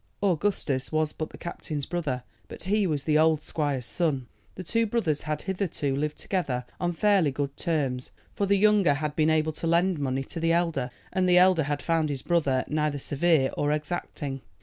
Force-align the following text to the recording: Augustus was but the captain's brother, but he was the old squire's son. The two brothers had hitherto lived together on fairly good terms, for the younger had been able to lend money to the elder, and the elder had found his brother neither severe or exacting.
Augustus 0.23 0.91
was 0.91 1.13
but 1.13 1.29
the 1.29 1.37
captain's 1.37 1.85
brother, 1.85 2.23
but 2.47 2.63
he 2.63 2.87
was 2.87 3.03
the 3.03 3.19
old 3.19 3.39
squire's 3.39 3.85
son. 3.85 4.25
The 4.55 4.63
two 4.63 4.87
brothers 4.87 5.21
had 5.21 5.43
hitherto 5.43 5.95
lived 5.95 6.17
together 6.17 6.65
on 6.79 6.93
fairly 6.93 7.29
good 7.29 7.55
terms, 7.55 8.09
for 8.33 8.47
the 8.47 8.57
younger 8.57 8.95
had 8.95 9.15
been 9.15 9.29
able 9.29 9.53
to 9.53 9.67
lend 9.67 9.99
money 9.99 10.23
to 10.23 10.39
the 10.39 10.53
elder, 10.53 10.89
and 11.13 11.29
the 11.29 11.37
elder 11.37 11.65
had 11.65 11.83
found 11.83 12.09
his 12.09 12.23
brother 12.23 12.65
neither 12.67 12.97
severe 12.97 13.51
or 13.55 13.71
exacting. 13.71 14.41